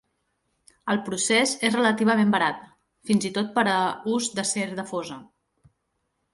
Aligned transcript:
El 0.93 0.99
procés 1.09 1.53
és 1.69 1.75
relativament 1.75 2.33
barat, 2.37 2.65
fins 3.11 3.29
i 3.31 3.33
tot 3.37 3.55
per 3.61 3.67
a 3.77 3.79
ús 4.17 4.33
d'acer 4.41 4.69
de 4.83 4.91
fosa. 4.93 5.23